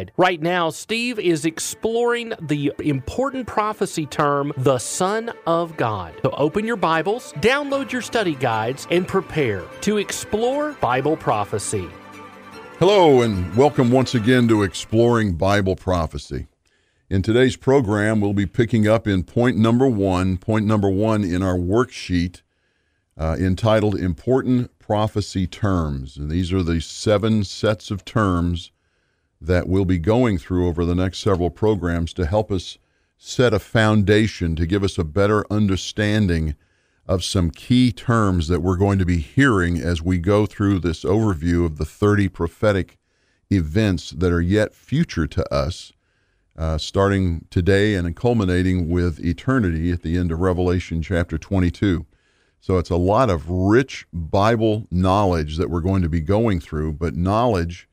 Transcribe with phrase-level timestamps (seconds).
[0.00, 0.12] guide.
[0.16, 6.14] Right now, Steve is exploring the important prophecy term, the Son of God.
[6.22, 11.88] So open your Bibles, download your study guides, and prepare to explore Bible prophecy.
[12.78, 16.46] Hello, and welcome once again to Exploring Bible Prophecy.
[17.10, 21.42] In today's program, we'll be picking up in point number one, point number one in
[21.42, 22.40] our worksheet
[23.18, 26.16] uh, entitled Important Prophecy Terms.
[26.16, 28.70] And these are the seven sets of terms
[29.40, 32.78] that we'll be going through over the next several programs to help us
[33.16, 36.54] set a foundation to give us a better understanding
[37.06, 41.04] of some key terms that we're going to be hearing as we go through this
[41.04, 42.96] overview of the 30 prophetic
[43.50, 45.92] events that are yet future to us,
[46.56, 52.06] uh, starting today and culminating with eternity at the end of Revelation chapter 22.
[52.60, 56.92] So it's a lot of rich Bible knowledge that we're going to be going through,
[56.94, 57.88] but knowledge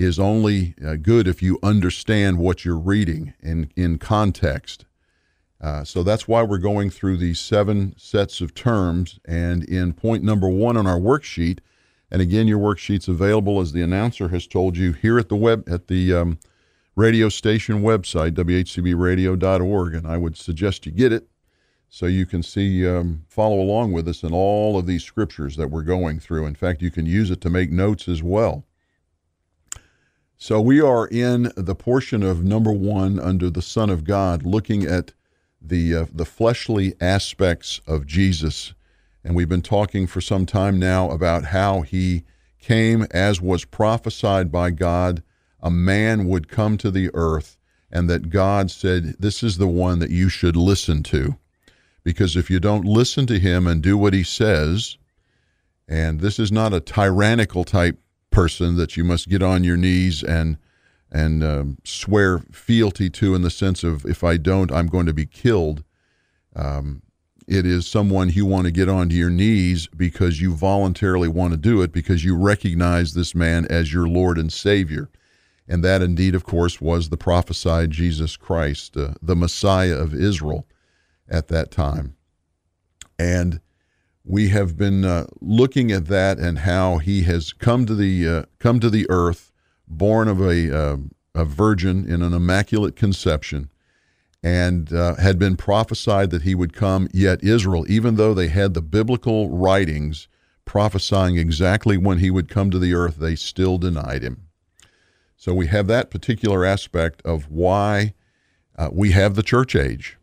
[0.00, 4.86] is only uh, good if you understand what you're reading in, in context.
[5.60, 9.20] Uh, so that's why we're going through these seven sets of terms.
[9.26, 11.58] And in point number one on our worksheet,
[12.10, 15.68] and again, your worksheet's available as the announcer has told you here at the web
[15.68, 16.38] at the um,
[16.96, 21.28] radio station website whcbradio.org, and I would suggest you get it
[21.90, 25.70] so you can see um, follow along with us in all of these scriptures that
[25.70, 26.46] we're going through.
[26.46, 28.64] In fact, you can use it to make notes as well.
[30.42, 34.84] So we are in the portion of number one under the Son of God, looking
[34.84, 35.12] at
[35.60, 38.72] the uh, the fleshly aspects of Jesus,
[39.22, 42.24] and we've been talking for some time now about how he
[42.58, 45.22] came as was prophesied by God.
[45.62, 47.58] A man would come to the earth,
[47.92, 51.36] and that God said, "This is the one that you should listen to,"
[52.02, 54.96] because if you don't listen to him and do what he says,
[55.86, 57.98] and this is not a tyrannical type
[58.30, 60.58] person that you must get on your knees and
[61.12, 65.12] and um, swear fealty to in the sense of if I don't, I'm going to
[65.12, 65.82] be killed.
[66.54, 67.02] Um,
[67.48, 71.56] it is someone you want to get onto your knees because you voluntarily want to
[71.56, 75.10] do it because you recognize this man as your Lord and Savior.
[75.66, 80.64] And that indeed, of course, was the prophesied Jesus Christ, uh, the Messiah of Israel
[81.28, 82.14] at that time.
[83.18, 83.60] And
[84.30, 88.42] we have been uh, looking at that and how he has come to the uh,
[88.60, 89.50] come to the earth,
[89.88, 90.96] born of a uh,
[91.34, 93.70] a virgin in an immaculate conception,
[94.40, 97.08] and uh, had been prophesied that he would come.
[97.12, 100.28] Yet Israel, even though they had the biblical writings
[100.64, 104.46] prophesying exactly when he would come to the earth, they still denied him.
[105.36, 108.14] So we have that particular aspect of why
[108.78, 110.18] uh, we have the church age,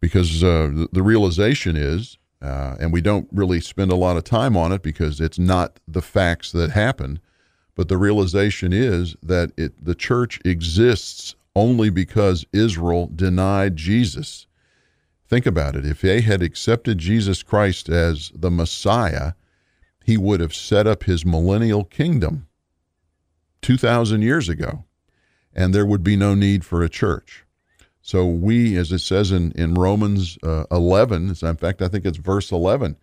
[0.00, 4.56] because uh, the realization is uh, and we don't really spend a lot of time
[4.56, 7.18] on it because it's not the facts that happen.
[7.74, 14.46] But the realization is that it, the church exists only because Israel denied Jesus.
[15.28, 15.84] Think about it.
[15.84, 19.32] If they had accepted Jesus Christ as the Messiah,
[20.04, 22.46] he would have set up his millennial kingdom
[23.62, 24.84] 2,000 years ago,
[25.52, 27.45] and there would be no need for a church.
[28.06, 32.18] So we, as it says in, in Romans uh, 11, in fact, I think it's
[32.18, 32.96] verse 11,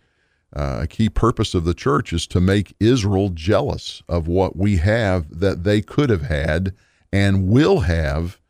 [0.56, 4.78] uh, a key purpose of the church is to make Israel jealous of what we
[4.78, 6.74] have that they could have had
[7.12, 8.40] and will have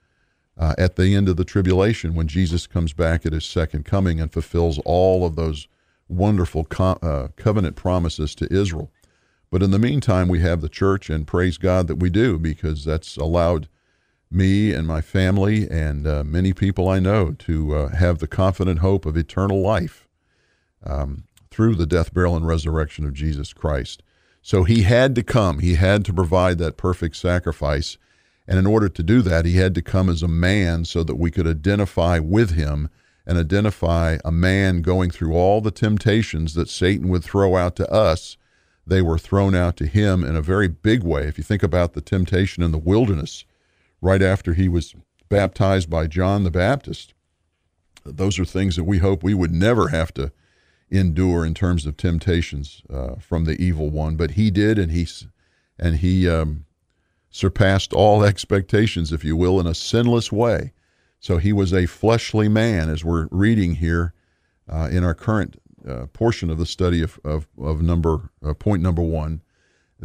[0.57, 4.21] uh, at the end of the tribulation when Jesus comes back at his second coming
[4.21, 5.67] and fulfills all of those
[6.09, 8.93] wonderful co- uh, covenant promises to Israel.
[9.51, 12.85] But in the meantime, we have the church, and praise God that we do because
[12.85, 13.67] that's allowed
[14.31, 18.81] me and my family and uh, many people I know to uh, have the confident
[18.81, 20.09] hope of eternal life
[20.85, 24.03] um, through the death, burial, and resurrection of Jesus Christ.
[24.43, 25.61] So he had to come.
[25.61, 27.97] He had to provide that perfect sacrifice.
[28.47, 31.15] And in order to do that, he had to come as a man so that
[31.15, 32.91] we could identify with him
[33.27, 37.91] and identify a man going through all the temptations that Satan would throw out to
[37.91, 38.37] us.
[38.87, 41.27] They were thrown out to him in a very big way.
[41.27, 43.47] If you think about the temptation in the wilderness,
[44.05, 44.95] right after he was
[45.31, 47.15] baptized by John the Baptist.
[48.05, 50.31] Those are things that we hope we would never have to
[50.91, 54.17] endure in terms of temptations uh, from the evil one.
[54.17, 55.09] But he did, and he
[55.79, 56.67] and he um,
[57.31, 60.73] surpassed all expectations, if you will, in a sinless way.
[61.19, 64.13] So he was a fleshly man, as we're reading here
[64.69, 65.59] uh, in our current
[65.89, 69.41] uh, portion of the study of, of, of number uh, point number one.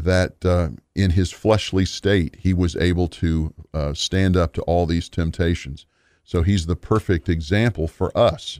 [0.04, 4.86] That uh, in his fleshly state, he was able to uh, stand up to all
[4.86, 5.86] these temptations.
[6.24, 8.60] So he's the perfect example for us.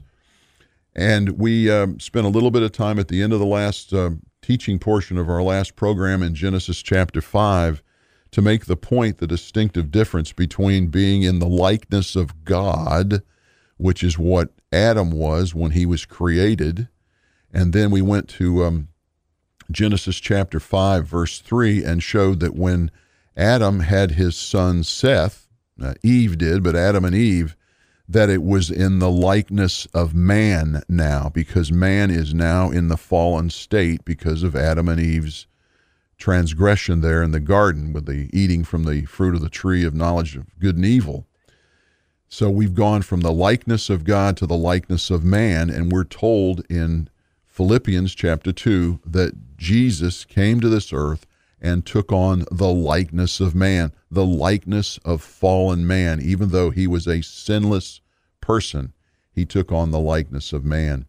[0.94, 3.92] And we um, spent a little bit of time at the end of the last
[3.94, 7.82] um, teaching portion of our last program in Genesis chapter 5
[8.32, 13.22] to make the point the distinctive difference between being in the likeness of God,
[13.76, 16.88] which is what Adam was when he was created.
[17.52, 18.88] And then we went to um,
[19.70, 22.90] Genesis chapter 5, verse 3, and showed that when
[23.36, 25.48] Adam had his son Seth,
[25.80, 27.56] uh, Eve did, but Adam and Eve,
[28.08, 32.96] that it was in the likeness of man now, because man is now in the
[32.96, 35.46] fallen state because of Adam and Eve's
[36.18, 39.94] transgression there in the garden with the eating from the fruit of the tree of
[39.94, 41.26] knowledge of good and evil.
[42.28, 46.04] So we've gone from the likeness of God to the likeness of man, and we're
[46.04, 47.08] told in
[47.46, 51.26] Philippians chapter 2 that Jesus came to this earth
[51.60, 56.18] and took on the likeness of man, the likeness of fallen man.
[56.22, 58.00] Even though he was a sinless
[58.40, 58.94] person,
[59.30, 61.04] he took on the likeness of man.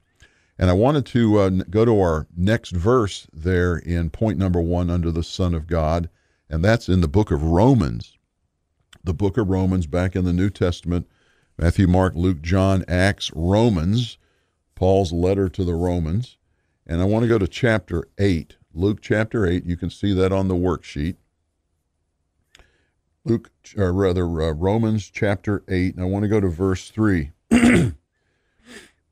[0.59, 4.89] And I wanted to uh, go to our next verse there in point number one
[4.89, 6.09] under the Son of God,
[6.49, 8.17] and that's in the book of Romans.
[9.01, 11.07] The book of Romans, back in the New Testament
[11.57, 14.17] Matthew, Mark, Luke, John, Acts, Romans,
[14.75, 16.35] Paul's letter to the Romans.
[16.91, 18.57] And I want to go to chapter 8.
[18.73, 21.15] Luke chapter 8, you can see that on the worksheet.
[23.23, 27.31] Luke, or rather, uh, Romans chapter 8, and I want to go to verse 3.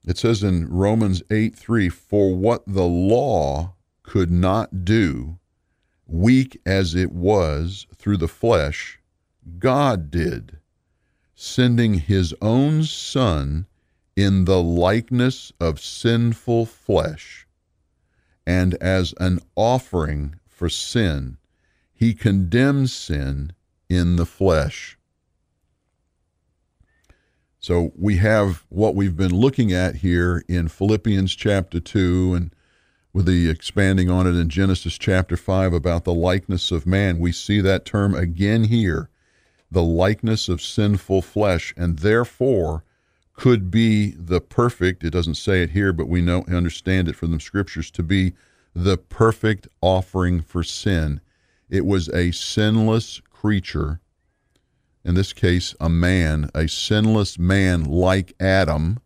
[0.06, 5.40] It says in Romans 8 3, For what the law could not do,
[6.06, 9.00] weak as it was through the flesh,
[9.58, 10.58] God did,
[11.34, 13.68] sending his own Son
[14.18, 17.46] in the likeness of sinful flesh.
[18.50, 21.38] And as an offering for sin,
[21.94, 23.54] he condemns sin
[23.88, 24.98] in the flesh
[27.60, 32.56] so we have what we've been looking at here in Philippians chapter 2 and
[33.12, 37.20] with the expanding on it in Genesis chapter 5 about the likeness of man.
[37.20, 39.10] We see that term again here
[39.72, 42.84] the likeness of sinful flesh, and therefore
[43.40, 47.32] could be the perfect, it doesn't say it here, but we know understand it from
[47.32, 48.34] the scriptures to be
[48.76, 51.22] the perfect offering for sin.
[51.70, 54.02] It was a sinless creature
[55.06, 59.00] in this case, a man, a sinless man like Adam,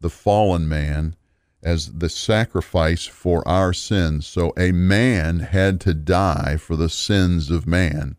[0.00, 1.14] the fallen man,
[1.62, 4.26] as the sacrifice for our sins.
[4.26, 8.16] So a man had to die for the sins of man.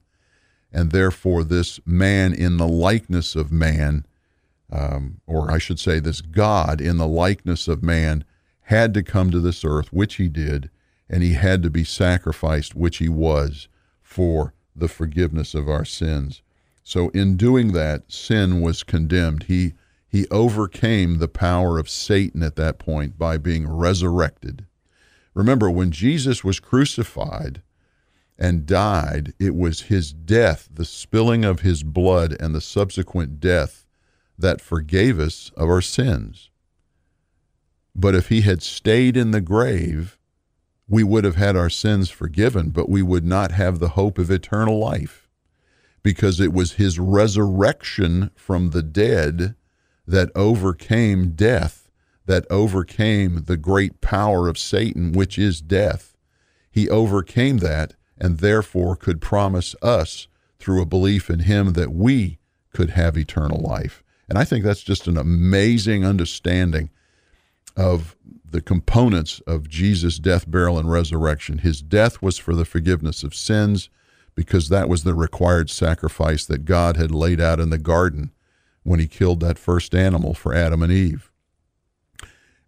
[0.71, 4.06] And therefore, this man in the likeness of man,
[4.71, 8.23] um, or I should say, this God in the likeness of man,
[8.61, 10.69] had to come to this earth, which he did,
[11.09, 13.69] and he had to be sacrificed, which he was,
[14.01, 16.41] for the forgiveness of our sins.
[16.83, 19.43] So in doing that, sin was condemned.
[19.43, 19.73] He
[20.09, 24.65] he overcame the power of Satan at that point by being resurrected.
[25.33, 27.61] Remember, when Jesus was crucified
[28.39, 33.85] and died, it was his death, the spilling of his blood, and the subsequent death
[34.37, 36.49] that forgave us of our sins.
[37.95, 40.17] But if he had stayed in the grave,
[40.87, 44.31] we would have had our sins forgiven, but we would not have the hope of
[44.31, 45.27] eternal life
[46.03, 49.55] because it was his resurrection from the dead
[50.05, 51.89] that overcame death,
[52.25, 56.15] that overcame the great power of Satan, which is death.
[56.71, 60.27] He overcame that and therefore could promise us
[60.59, 62.39] through a belief in him that we
[62.71, 64.03] could have eternal life.
[64.29, 66.89] And I think that's just an amazing understanding
[67.75, 68.15] of
[68.49, 71.59] the components of Jesus' death, burial, and resurrection.
[71.59, 73.89] His death was for the forgiveness of sins
[74.35, 78.31] because that was the required sacrifice that God had laid out in the garden
[78.83, 81.31] when he killed that first animal for Adam and Eve.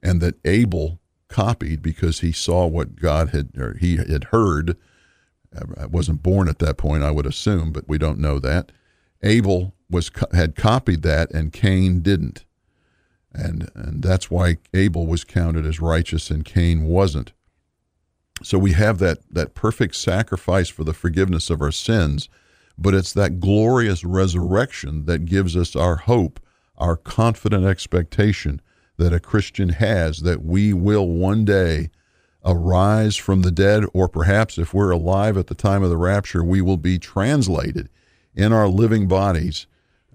[0.01, 4.78] And that Abel copied because he saw what God had or he had heard.
[5.78, 8.72] I wasn't born at that point, I would assume, but we don't know that.
[9.24, 12.46] Abel was had copied that and Cain didn't.
[13.34, 17.31] And and that's why Abel was counted as righteous and Cain wasn't.
[18.41, 22.29] So we have that, that perfect sacrifice for the forgiveness of our sins,
[22.77, 26.39] but it's that glorious resurrection that gives us our hope,
[26.77, 28.62] our confident expectation
[28.98, 31.89] that a Christian has that we will one day
[32.46, 36.43] arise from the dead, or perhaps if we're alive at the time of the rapture,
[36.43, 37.89] we will be translated
[38.34, 39.67] in our living bodies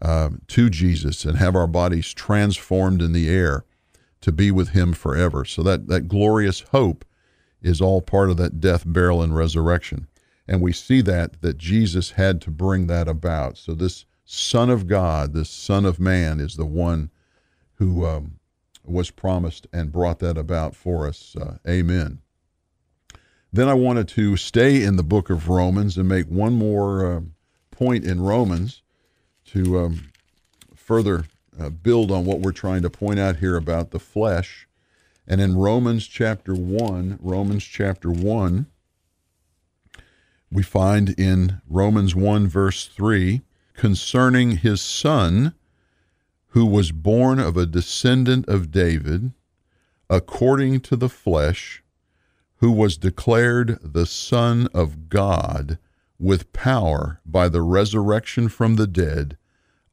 [0.05, 3.65] uh, to Jesus and have our bodies transformed in the air
[4.21, 5.47] to be with Him forever.
[5.47, 7.07] So that, that glorious hope
[7.63, 10.07] is all part of that death, burial, and resurrection.
[10.47, 13.57] And we see that that Jesus had to bring that about.
[13.57, 17.11] So this Son of God, this Son of Man, is the one
[17.77, 18.39] who um,
[18.85, 21.35] was promised and brought that about for us.
[21.35, 22.19] Uh, amen.
[23.51, 27.21] Then I wanted to stay in the book of Romans and make one more uh,
[27.71, 28.83] point in Romans
[29.55, 30.11] to um,
[30.75, 31.27] further
[31.59, 34.67] uh, build on what we're trying to point out here about the flesh.
[35.29, 38.67] And in Romans chapter 1, Romans chapter 1,
[40.51, 43.43] we find in Romans 1, verse 3,
[43.75, 45.55] concerning his son,
[46.49, 49.33] who was born of a descendant of David,
[50.11, 51.83] according to the flesh,
[52.57, 55.79] who was declared the Son of God
[56.19, 59.37] with power by the resurrection from the dead,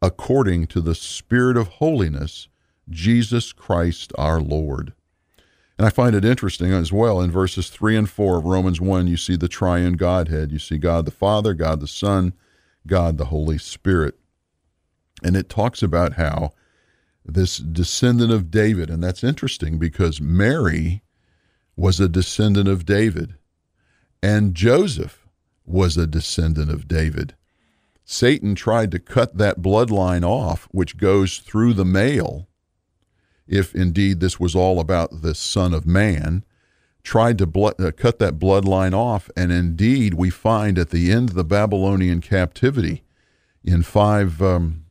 [0.02, 2.48] according to the Spirit of holiness,
[2.90, 4.94] Jesus Christ our Lord.
[5.78, 9.08] And I find it interesting as well in verses 3 and 4 of Romans 1,
[9.08, 10.52] you see the triune Godhead.
[10.52, 12.34] You see God the Father, God the Son,
[12.86, 14.16] God the Holy Spirit.
[15.24, 16.52] And it talks about how
[17.26, 21.04] this descendant of David, and that's interesting because Mary
[21.76, 23.36] was a descendant of David,
[24.22, 25.28] and Joseph
[25.66, 27.36] was a descendant of David.
[28.12, 32.50] Satan tried to cut that bloodline off, which goes through the male,
[33.48, 36.44] if indeed this was all about the Son of Man,
[37.04, 39.30] tried to uh, cut that bloodline off.
[39.38, 43.06] And indeed, we find at the end of the Babylonian captivity
[43.64, 44.84] in five, um,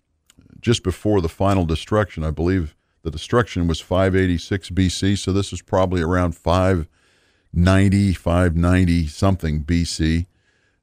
[0.58, 5.18] just before the final destruction, I believe the destruction was 586 BC.
[5.18, 10.24] So this is probably around 590, 590 something BC.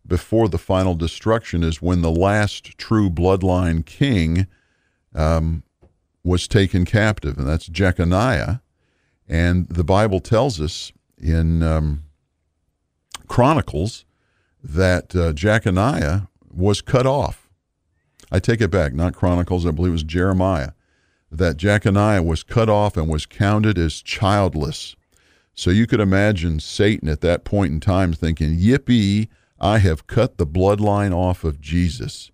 [0.07, 4.47] Before the final destruction is when the last true bloodline king
[5.13, 5.63] um,
[6.23, 8.61] was taken captive, and that's Jeconiah.
[9.27, 12.03] And the Bible tells us in um,
[13.27, 14.05] Chronicles
[14.63, 17.49] that uh, Jeconiah was cut off.
[18.31, 20.71] I take it back, not Chronicles, I believe it was Jeremiah,
[21.31, 24.95] that Jeconiah was cut off and was counted as childless.
[25.53, 29.27] So you could imagine Satan at that point in time thinking, Yippee,
[29.59, 32.31] I have cut the bloodline off of Jesus.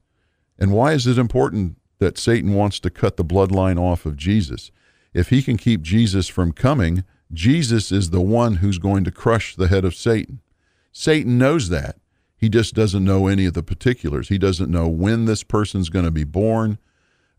[0.60, 4.72] And why is it important that Satan wants to cut the bloodline off of Jesus?
[5.13, 9.56] If he can keep Jesus from coming, Jesus is the one who's going to crush
[9.56, 10.42] the head of Satan.
[10.92, 11.98] Satan knows that.
[12.38, 14.30] He just doesn't know any of the particulars.
[14.30, 16.77] He doesn't know when this person's going to be born,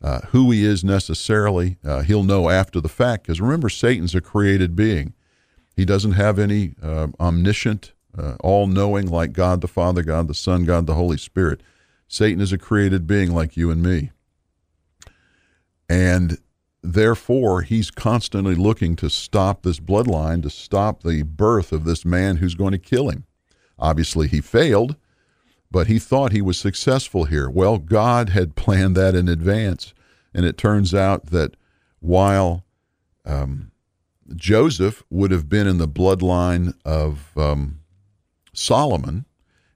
[0.00, 1.76] uh, who he is necessarily.
[1.84, 5.14] Uh, he'll know after the fact, because remember, Satan's a created being.
[5.76, 10.34] He doesn't have any uh, omniscient, uh, all knowing like God the Father, God the
[10.34, 11.62] Son, God the Holy Spirit.
[12.08, 14.10] Satan is a created being like you and me.
[15.88, 16.38] And
[16.82, 22.36] therefore, he's constantly looking to stop this bloodline, to stop the birth of this man
[22.36, 23.24] who's going to kill him.
[23.78, 24.96] Obviously, he failed,
[25.70, 27.50] but he thought he was successful here.
[27.50, 29.92] Well, God had planned that in advance.
[30.32, 31.56] And it turns out that
[32.00, 32.64] while
[33.24, 33.72] um,
[34.34, 37.80] Joseph would have been in the bloodline of um,
[38.56, 39.26] Solomon,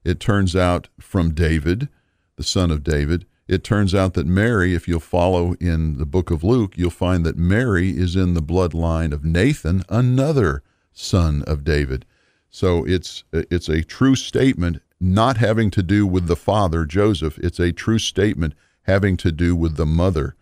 [0.03, 1.89] it turns out from David,
[2.35, 6.29] the son of David, it turns out that Mary, if you'll follow in the book
[6.29, 10.61] of Luke, you'll find that Mary is in the bloodline of Nathan, another
[10.93, 12.05] son of David.
[12.51, 17.39] So it's it's a true statement not having to do with the father Joseph.
[17.39, 20.35] It's a true statement having to do with the mother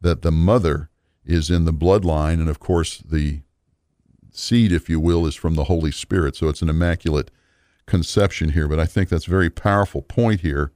[0.00, 0.90] that the mother
[1.24, 3.40] is in the bloodline and of course the
[4.32, 6.36] seed if you will is from the Holy Spirit.
[6.36, 7.30] So it's an immaculate
[7.90, 10.72] conception here, but I think that's a very powerful point here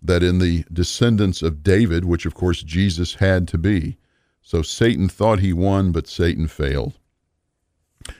[0.00, 3.98] that in the descendants of David, which of course Jesus had to be.
[4.40, 6.94] So Satan thought he won, but Satan failed.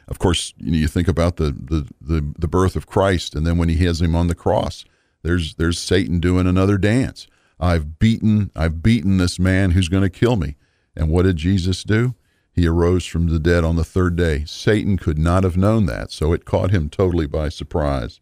[0.09, 3.47] Of course, you, know, you think about the, the, the, the birth of Christ, and
[3.47, 4.85] then when he has him on the cross,
[5.23, 7.28] there's there's Satan doing another dance.
[7.61, 10.56] I've beaten I've beaten this man who's going to kill me.
[10.97, 12.15] And what did Jesus do?
[12.56, 14.44] He arose from the dead on the third day.
[14.46, 18.18] Satan could not have known that, so it caught him totally by surprise.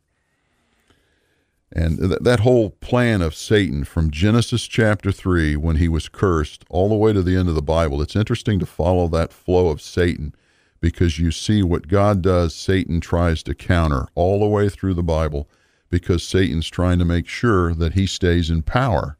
[1.71, 6.65] And th- that whole plan of Satan from Genesis chapter 3, when he was cursed,
[6.69, 9.69] all the way to the end of the Bible, it's interesting to follow that flow
[9.69, 10.35] of Satan
[10.81, 15.03] because you see what God does, Satan tries to counter all the way through the
[15.03, 15.49] Bible
[15.91, 19.17] because Satan's trying to make sure that he stays in power.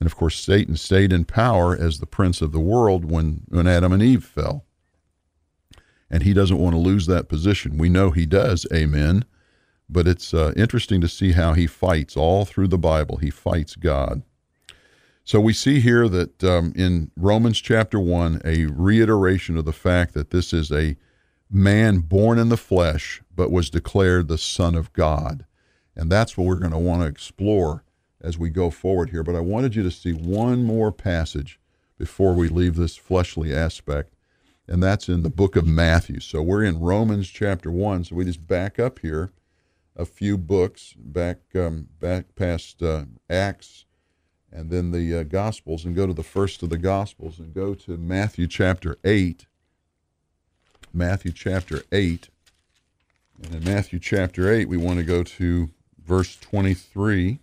[0.00, 3.66] And of course, Satan stayed in power as the prince of the world when, when
[3.66, 4.64] Adam and Eve fell.
[6.10, 7.78] And he doesn't want to lose that position.
[7.78, 9.24] We know he does, amen
[9.88, 13.18] but it's uh, interesting to see how he fights all through the Bible.
[13.18, 14.22] He fights God.
[15.24, 20.12] So we see here that um, in Romans chapter 1, a reiteration of the fact
[20.14, 20.96] that this is a
[21.50, 25.46] man born in the flesh, but was declared the Son of God.
[25.96, 27.83] And that's what we're going to want to explore
[28.24, 29.22] as we go forward here.
[29.22, 31.60] But I wanted you to see one more passage
[31.98, 34.14] before we leave this fleshly aspect,
[34.66, 36.20] and that's in the book of Matthew.
[36.20, 38.04] So we're in Romans chapter 1.
[38.04, 39.30] So we just back up here
[39.94, 43.84] a few books, back, um, back past uh, Acts
[44.54, 47.74] and then the uh, Gospels and go to the first of the Gospels and go
[47.74, 49.46] to Matthew chapter 8.
[50.92, 52.28] Matthew chapter 8.
[53.42, 55.70] And in Matthew chapter 8, we want to go to
[56.04, 57.40] verse 23.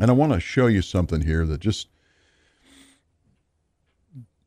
[0.00, 1.88] And I want to show you something here that just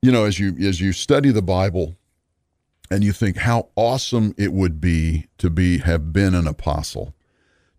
[0.01, 1.95] you know as you as you study the Bible
[2.91, 7.15] and you think how awesome it would be to be have been an apostle,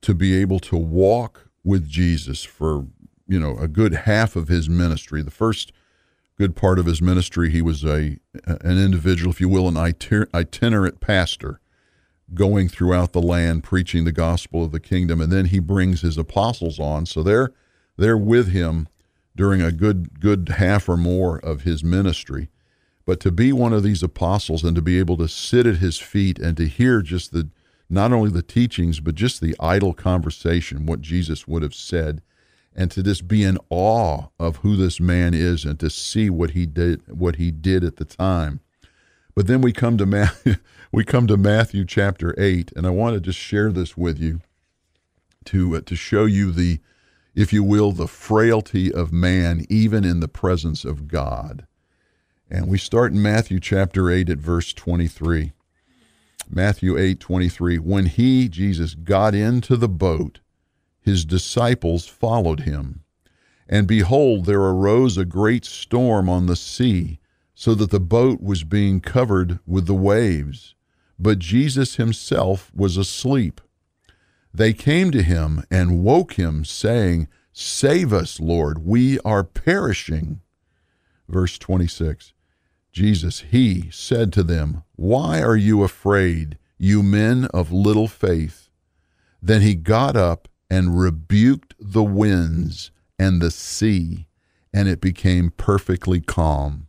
[0.02, 2.86] to be able to walk with Jesus for
[3.26, 5.22] you know a good half of his ministry.
[5.22, 5.72] The first
[6.36, 11.00] good part of his ministry, he was a an individual, if you will, an itinerant
[11.00, 11.60] pastor,
[12.34, 16.18] going throughout the land preaching the gospel of the kingdom, and then he brings his
[16.18, 17.52] apostles on, so they're
[17.96, 18.88] they're with him
[19.34, 22.48] during a good good half or more of his ministry.
[23.04, 25.98] But to be one of these apostles and to be able to sit at his
[25.98, 27.48] feet and to hear just the
[27.88, 32.22] not only the teachings but just the idle conversation, what Jesus would have said
[32.76, 36.50] and to just be in awe of who this man is and to see what
[36.50, 38.60] he did what he did at the time.
[39.36, 40.56] But then we come to Matthew,
[40.92, 44.40] we come to Matthew chapter 8 and I want to just share this with you
[45.44, 46.80] to uh, to show you the
[47.34, 51.66] if you will the frailty of man even in the presence of God.
[52.50, 55.52] And we start in Matthew chapter 8 at verse 23.
[56.48, 60.40] Matthew 8 23 when he Jesus got into the boat
[61.06, 63.04] his disciples followed him.
[63.68, 67.20] And behold, there arose a great storm on the sea,
[67.58, 70.74] so that the boat was being covered with the waves.
[71.18, 73.62] But Jesus himself was asleep.
[74.52, 80.42] They came to him and woke him, saying, Save us, Lord, we are perishing.
[81.28, 82.34] Verse 26
[82.92, 88.68] Jesus, he said to them, Why are you afraid, you men of little faith?
[89.40, 94.26] Then he got up and rebuked the winds and the sea,
[94.74, 96.85] and it became perfectly calm.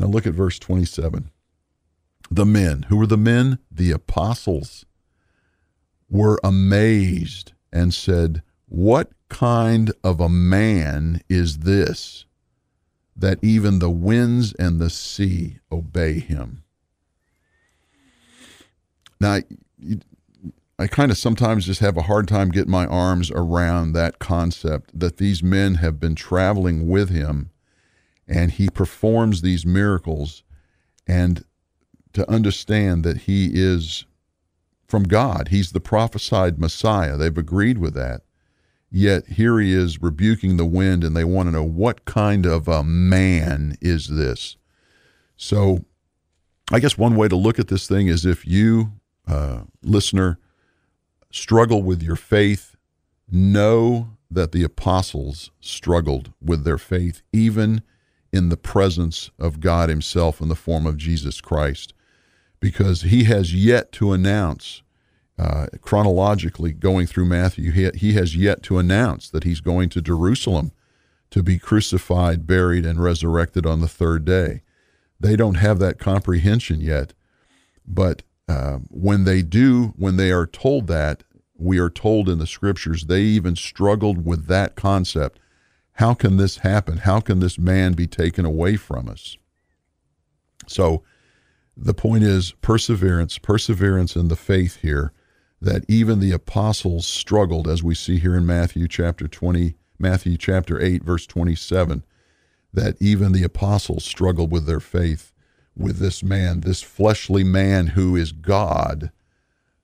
[0.00, 1.30] Now look at verse 27.
[2.30, 3.58] The men, who were the men?
[3.70, 4.86] The apostles,
[6.08, 12.24] were amazed and said, What kind of a man is this
[13.14, 16.62] that even the winds and the sea obey him?
[19.20, 19.40] Now,
[20.78, 24.98] I kind of sometimes just have a hard time getting my arms around that concept
[24.98, 27.50] that these men have been traveling with him
[28.30, 30.44] and he performs these miracles
[31.06, 31.44] and
[32.12, 34.04] to understand that he is
[34.86, 35.48] from God.
[35.48, 37.16] He's the prophesied Messiah.
[37.16, 38.22] They've agreed with that.
[38.90, 42.66] Yet here he is rebuking the wind and they want to know what kind of
[42.66, 44.56] a man is this?
[45.36, 45.84] So
[46.72, 48.92] I guess one way to look at this thing is if you,
[49.26, 50.38] uh, listener,
[51.30, 52.76] struggle with your faith,
[53.30, 57.82] know that the apostles struggled with their faith, even
[58.32, 61.94] in the presence of God Himself in the form of Jesus Christ,
[62.60, 64.82] because He has yet to announce,
[65.38, 70.02] uh, chronologically going through Matthew, he, he has yet to announce that He's going to
[70.02, 70.72] Jerusalem
[71.30, 74.62] to be crucified, buried, and resurrected on the third day.
[75.18, 77.14] They don't have that comprehension yet,
[77.86, 81.22] but uh, when they do, when they are told that,
[81.56, 85.38] we are told in the scriptures, they even struggled with that concept.
[85.94, 86.98] How can this happen?
[86.98, 89.36] How can this man be taken away from us?
[90.66, 91.02] So
[91.76, 95.12] the point is perseverance, perseverance in the faith here,
[95.60, 100.80] that even the apostles struggled, as we see here in Matthew chapter 20, Matthew chapter
[100.80, 102.02] 8, verse 27,
[102.72, 105.32] that even the apostles struggled with their faith
[105.76, 109.10] with this man, this fleshly man who is God,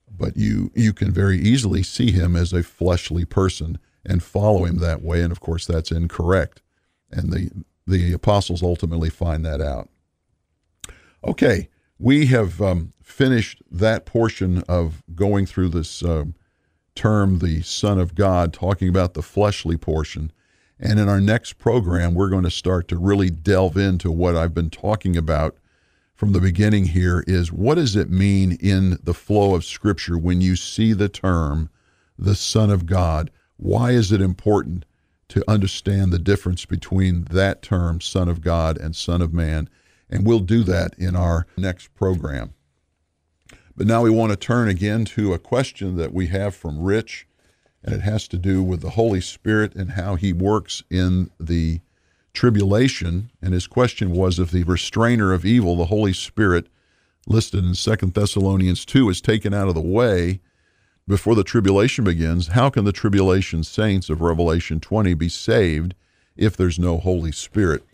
[0.08, 4.78] but you you can very easily see him as a fleshly person and follow him
[4.78, 6.62] that way, and of course that's incorrect,
[7.10, 7.50] and the
[7.86, 9.88] the apostles ultimately find that out.
[11.24, 16.24] Okay, we have um, finished that portion of going through this uh,
[16.94, 20.32] term, the Son of God, talking about the fleshly portion.
[20.78, 24.52] And in our next program, we're going to start to really delve into what I've
[24.52, 25.56] been talking about
[26.16, 30.40] from the beginning here is what does it mean in the flow of Scripture when
[30.40, 31.68] you see the term
[32.18, 33.30] the Son of God?
[33.56, 34.84] Why is it important
[35.28, 39.68] to understand the difference between that term, Son of God, and Son of Man?
[40.08, 42.54] And we'll do that in our next program.
[43.76, 47.26] But now we want to turn again to a question that we have from Rich,
[47.82, 51.80] and it has to do with the Holy Spirit and how he works in the
[52.32, 53.30] tribulation.
[53.42, 56.68] And his question was if the restrainer of evil, the Holy Spirit,
[57.26, 60.40] listed in Second Thessalonians 2, is taken out of the way
[61.08, 65.94] before the tribulation begins, how can the tribulation saints of Revelation 20 be saved
[66.36, 67.84] if there's no Holy Spirit?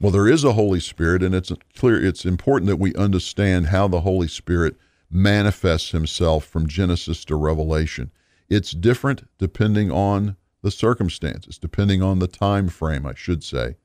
[0.00, 3.88] Well, there is a Holy Spirit, and it's clear it's important that we understand how
[3.88, 4.76] the Holy Spirit
[5.10, 8.10] manifests himself from Genesis to Revelation.
[8.48, 13.76] It's different depending on the circumstances, depending on the time frame, I should say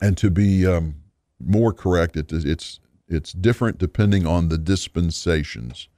[0.00, 0.96] and to be um,
[1.38, 5.88] more correct, it, it's it's different depending on the dispensations,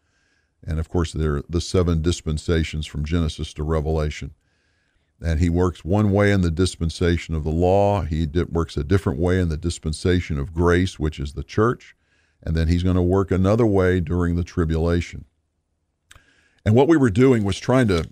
[0.67, 4.33] and of course there are the seven dispensations from Genesis to Revelation.
[5.25, 8.03] And he works one way in the dispensation of the law.
[8.03, 11.95] He works a different way in the dispensation of grace, which is the church.
[12.43, 15.25] And then he's going to work another way during the tribulation.
[16.65, 18.09] And what we were doing was trying to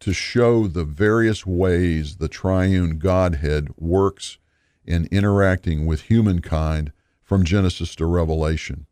[0.00, 4.38] to show the various ways the triune Godhead works
[4.84, 8.86] in interacting with humankind from Genesis to Revelation.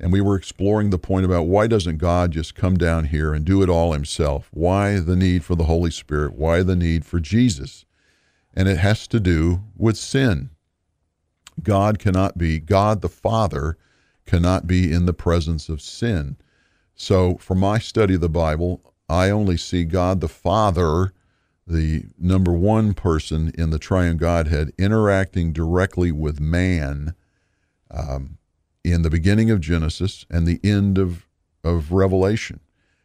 [0.00, 3.44] And we were exploring the point about why doesn't God just come down here and
[3.44, 4.48] do it all himself?
[4.52, 6.34] Why the need for the Holy Spirit?
[6.34, 7.84] Why the need for Jesus?
[8.54, 10.50] And it has to do with sin.
[11.62, 13.76] God cannot be, God the Father
[14.24, 16.36] cannot be in the presence of sin.
[16.94, 21.12] So, for my study of the Bible, I only see God the Father
[21.66, 27.14] the number one person in the triune Godhead interacting directly with man
[27.90, 28.37] um,
[28.92, 31.26] in the beginning of Genesis and the end of,
[31.64, 32.60] of Revelation.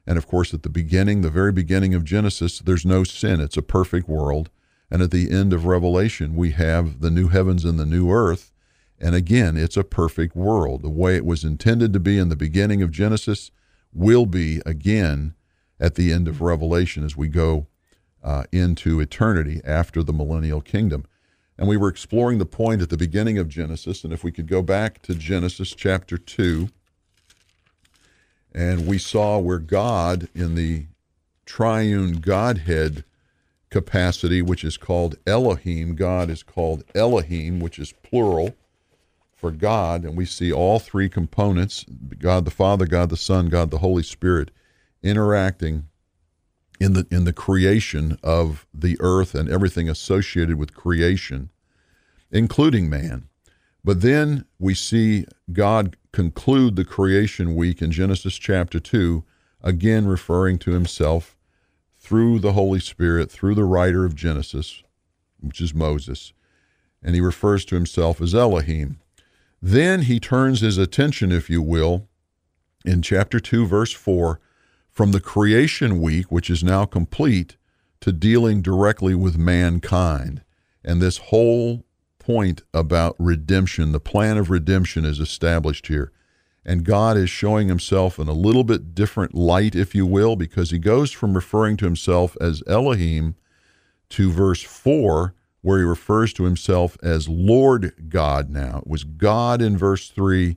[0.06, 3.40] And of course, at the beginning, the very beginning of Genesis, there's no sin.
[3.40, 4.50] It's a perfect world.
[4.92, 8.52] And at the end of Revelation, we have the new heavens and the new earth.
[9.00, 10.82] And again, it's a perfect world.
[10.82, 13.52] The way it was intended to be in the beginning of Genesis
[13.94, 15.34] will be again
[15.80, 17.68] at the end of Revelation as we go
[18.24, 21.06] uh, into eternity after the millennial kingdom.
[21.58, 24.04] And we were exploring the point at the beginning of Genesis.
[24.04, 26.70] And if we could go back to Genesis chapter 2,
[28.54, 30.88] and we saw where God, in the
[31.46, 33.04] triune Godhead
[33.70, 38.56] capacity, which is called Elohim, God is called Elohim, which is plural
[39.36, 40.04] for God.
[40.04, 41.86] And we see all three components
[42.20, 44.52] God the Father, God the Son, God the Holy Spirit
[45.02, 45.90] interacting
[46.80, 51.50] in the in the creation of the earth and everything associated with creation,
[52.32, 53.28] including man.
[53.84, 59.24] But then we see God conclude the creation week in Genesis chapter 2,
[59.62, 61.36] again referring to himself
[62.00, 64.84] through the Holy Spirit, through the writer of Genesis,
[65.40, 66.34] which is Moses.
[67.02, 69.00] And he refers to himself as Elohim.
[69.62, 72.08] Then he turns his attention, if you will,
[72.86, 74.40] in chapter 2, verse 4,
[74.94, 77.58] from the creation week, which is now complete,
[78.00, 80.44] to dealing directly with mankind.
[80.84, 81.84] And this whole
[82.20, 86.12] point about redemption, the plan of redemption is established here.
[86.66, 90.72] And God is showing himself in a little bit different light, if you will, because
[90.72, 93.36] he goes from referring to himself as Elohim
[94.10, 98.78] to verse 4, where he refers to himself as Lord God now.
[98.80, 100.56] It was God in verse 3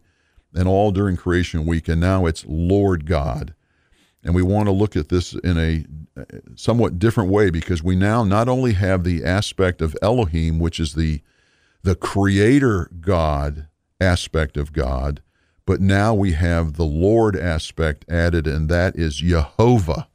[0.55, 3.55] and all during creation week, and now it's Lord God.
[4.27, 5.87] And we want to look at this in a
[6.57, 10.95] somewhat different way because we now not only have the aspect of Elohim, which is
[10.95, 11.23] the
[11.85, 13.69] the creator God
[14.01, 15.23] aspect of God,
[15.65, 20.09] but now we have the Lord aspect added, and that is Jehovah.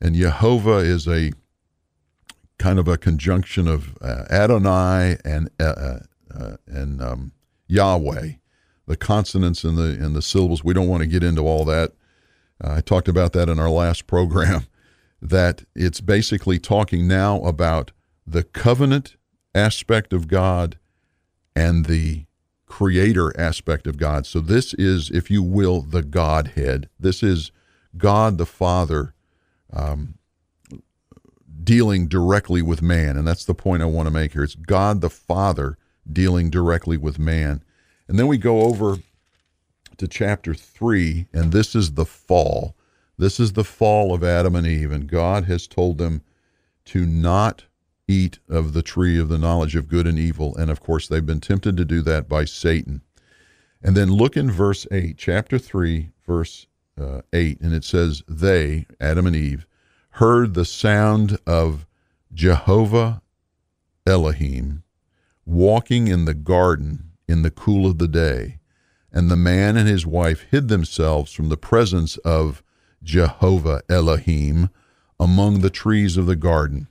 [0.00, 1.32] And Jehovah is a
[2.60, 5.98] kind of a conjunction of uh, Adonai and uh, uh,
[6.32, 7.32] uh and um,
[7.66, 8.34] Yahweh.
[8.86, 10.62] The consonants and the and the syllables.
[10.62, 11.90] We don't want to get into all that
[12.62, 14.66] uh, I talked about that in our last program,
[15.22, 17.92] that it's basically talking now about
[18.26, 19.16] the covenant
[19.54, 20.78] aspect of God
[21.54, 22.26] and the
[22.66, 24.26] creator aspect of God.
[24.26, 26.88] So this is, if you will, the Godhead.
[26.98, 27.52] This is
[27.96, 29.14] God the Father
[29.72, 30.14] um,
[31.62, 33.16] dealing directly with man.
[33.16, 34.42] And that's the point I want to make here.
[34.42, 35.78] It's God the Father
[36.10, 37.62] dealing directly with man.
[38.08, 38.98] And then we go over
[39.98, 42.76] to chapter 3, and this is the fall.
[43.18, 46.22] This is the fall of Adam and Eve, and God has told them
[46.86, 47.64] to not
[48.08, 50.54] eat of the tree of the knowledge of good and evil.
[50.56, 53.02] And of course, they've been tempted to do that by Satan.
[53.82, 56.66] And then look in verse 8, chapter 3, verse
[57.00, 59.66] uh, 8, and it says, They, Adam and Eve,
[60.10, 61.86] heard the sound of
[62.32, 63.22] Jehovah
[64.06, 64.82] Elohim
[65.44, 68.58] walking in the garden in the cool of the day.
[69.12, 72.62] And the man and his wife hid themselves from the presence of
[73.02, 74.70] Jehovah Elohim
[75.18, 76.88] among the trees of the garden.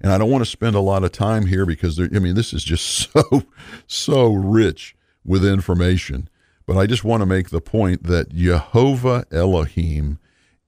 [0.00, 2.34] And I don't want to spend a lot of time here because there, I mean
[2.34, 3.42] this is just so
[3.86, 6.28] so rich with information.
[6.66, 10.18] But I just want to make the point that Jehovah Elohim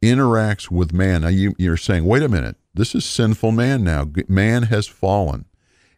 [0.01, 1.23] interacts with man.
[1.23, 4.07] Now you, you're saying, wait a minute, this is sinful man now.
[4.29, 5.47] Man has fallen.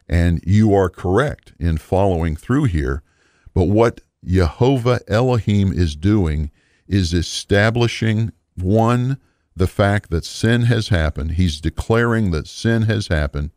[0.09, 3.03] And you are correct in following through here.
[3.53, 6.51] But what Jehovah Elohim is doing
[6.87, 9.17] is establishing one,
[9.55, 11.31] the fact that sin has happened.
[11.31, 13.51] He's declaring that sin has happened.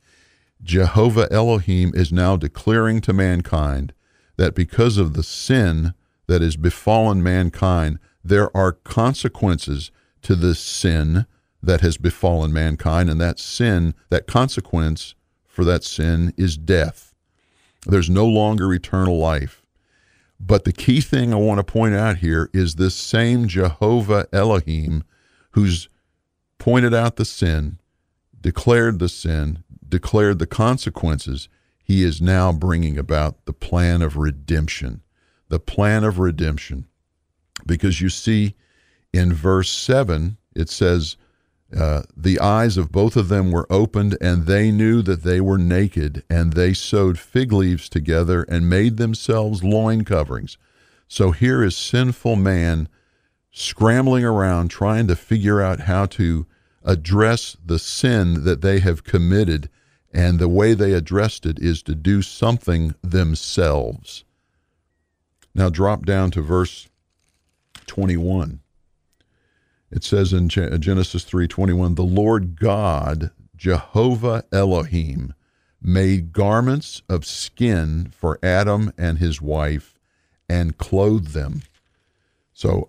[0.63, 3.93] Jehovah Elohim is now declaring to mankind
[4.37, 5.95] that because of the sin
[6.27, 9.91] that has befallen mankind, there are consequences
[10.23, 11.27] to this sin
[11.63, 15.15] that has befallen mankind, and that sin, that consequence
[15.47, 17.15] for that sin is death.
[17.87, 19.64] There's no longer eternal life.
[20.41, 25.05] But the key thing I want to point out here is this same Jehovah Elohim
[25.53, 25.89] who's
[26.59, 27.79] pointed out the sin,
[28.41, 31.49] declared the sin, declared the consequences,
[31.85, 35.03] he is now bringing about the plan of redemption.
[35.49, 36.87] The plan of redemption.
[37.67, 38.55] Because you see,
[39.13, 41.17] in verse 7, it says,
[41.77, 45.59] uh, the eyes of both of them were opened, and they knew that they were
[45.59, 50.57] naked, and they sewed fig leaves together and made themselves loin coverings.
[51.09, 52.89] So here is sinful man
[53.51, 56.47] scrambling around trying to figure out how to
[56.85, 59.71] address the sin that they have committed,
[60.13, 64.25] and the way they addressed it is to do something themselves.
[65.55, 66.89] Now drop down to verse
[67.87, 68.61] 21.
[69.95, 75.35] It says in uh, Genesis 3:21, "The Lord God, Jehovah Elohim,
[75.81, 79.97] made garments of skin for Adam and his wife
[80.49, 81.63] and clothed them."
[82.53, 82.89] So,